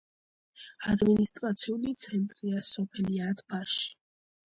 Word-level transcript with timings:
ადმინისტრაციული 0.93 1.91
ცენტრია 2.05 2.63
სოფელი 2.71 3.21
ათ-ბაში. 3.27 3.93